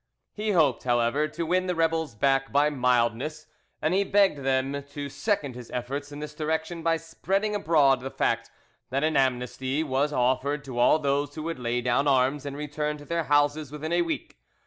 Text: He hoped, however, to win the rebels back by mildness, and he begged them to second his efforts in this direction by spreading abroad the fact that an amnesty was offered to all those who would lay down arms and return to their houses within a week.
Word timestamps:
He 0.33 0.53
hoped, 0.53 0.81
however, 0.83 1.27
to 1.27 1.45
win 1.45 1.67
the 1.67 1.75
rebels 1.75 2.15
back 2.15 2.51
by 2.51 2.71
mildness, 2.71 3.45
and 3.83 3.93
he 3.93 4.03
begged 4.03 4.39
them 4.39 4.83
to 4.93 5.09
second 5.09 5.53
his 5.53 5.69
efforts 5.69 6.11
in 6.11 6.17
this 6.19 6.33
direction 6.33 6.81
by 6.81 6.97
spreading 6.97 7.53
abroad 7.53 7.99
the 7.99 8.09
fact 8.09 8.49
that 8.89 9.03
an 9.03 9.15
amnesty 9.15 9.83
was 9.83 10.11
offered 10.11 10.63
to 10.63 10.79
all 10.79 10.97
those 10.97 11.35
who 11.35 11.43
would 11.43 11.59
lay 11.59 11.81
down 11.81 12.07
arms 12.07 12.47
and 12.47 12.57
return 12.57 12.97
to 12.97 13.05
their 13.05 13.25
houses 13.25 13.71
within 13.71 13.93
a 13.93 14.01
week. 14.01 14.39